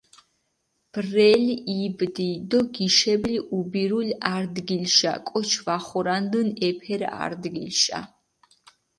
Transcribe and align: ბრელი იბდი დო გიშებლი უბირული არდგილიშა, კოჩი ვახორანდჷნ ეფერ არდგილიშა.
ბრელი 0.97 1.55
იბდი 1.73 2.23
დო 2.53 2.59
გიშებლი 2.77 3.35
უბირული 3.57 4.15
არდგილიშა, 4.29 5.11
კოჩი 5.29 5.59
ვახორანდჷნ 5.67 6.47
ეფერ 6.69 7.01
არდგილიშა. 7.23 7.99